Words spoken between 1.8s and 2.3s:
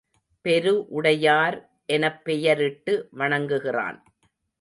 எனப்